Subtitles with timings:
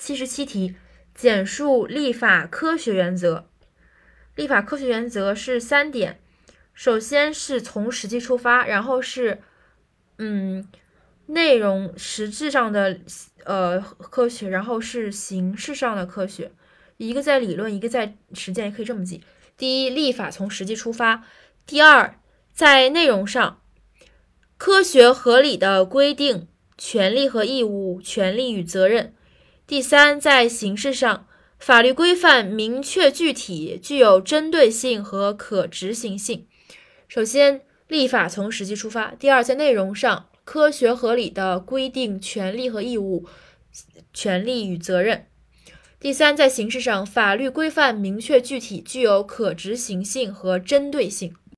[0.00, 0.74] 七十七题，
[1.14, 3.46] 简述立法科学原则。
[4.34, 6.18] 立法科学原则是三点，
[6.72, 9.42] 首先是从实际出发，然后是
[10.16, 10.66] 嗯
[11.26, 12.98] 内容实质上的
[13.44, 16.50] 呃科学，然后是形式上的科学。
[16.96, 19.22] 一个在理论，一个在实践，也可以这么记。
[19.58, 21.24] 第一，立法从实际出发；
[21.66, 22.18] 第二，
[22.54, 23.60] 在内容上，
[24.56, 26.48] 科学合理的规定
[26.78, 29.14] 权利和义务、权利与责任。
[29.70, 36.48] 第三，在形式上，法律规范明确具体，具有针对性和可执行性。
[37.06, 43.26] 首先，立法从实际出发；第二，在内容上，科学合理的规定权利和义务、
[44.12, 45.26] 权利与责任；
[46.00, 51.36] 第三，在形式上，法律规范明确具体，具有可执行性和针对性。